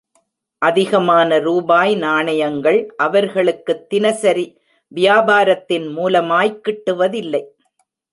[0.57, 4.59] அதிகமான ரூபாய் நாணயங்கள், அவர்களுக்குத் தினசரி
[4.87, 7.43] வியாபாரத்தின் மூலமாய்க் கிட்டுவதில்லை.